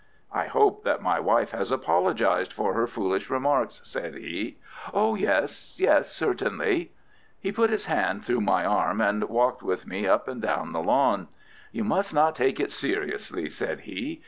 [0.33, 4.57] "I hope that my wife has apologized for her foolish remarks," said he.
[4.95, 6.91] "Oh, yes—yes, certainly!"
[7.39, 10.81] He put his hand through my arm and walked with me up and down the
[10.81, 11.27] lawn.
[11.71, 14.19] "You must not take it seriously," said he.